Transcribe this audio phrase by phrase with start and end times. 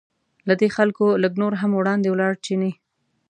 [0.47, 2.71] له دې خلکو لږ نور هم وړاندې ولاړ چیني.